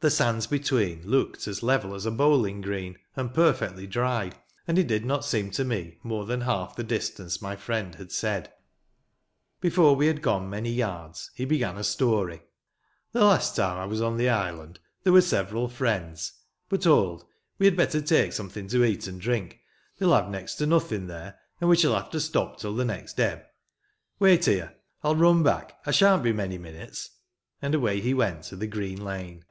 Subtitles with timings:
[0.00, 4.32] The sands between looked as level as a bowling green, and perfectly dry;
[4.66, 8.10] and it did not seem to me more than half the distance my friend bad
[8.10, 8.52] said.
[9.60, 12.42] Before we had gone many yards he began a story:—
[12.92, 16.32] *' The last time I was on the island there were several friends—
[16.68, 17.24] But hold!
[17.60, 19.60] we had better take something to eat and drink.
[19.98, 23.20] They'll have next to nothing there; and we shall have to stop till the next
[23.20, 23.44] ebb.
[24.18, 24.74] Wait here.
[25.04, 25.80] I'll run back.
[25.86, 27.10] I shan't be many minutes."
[27.62, 29.44] And away he went to the green lane.